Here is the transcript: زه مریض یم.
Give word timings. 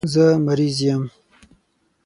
زه 0.13 0.25
مریض 0.45 0.77
یم. 0.87 1.03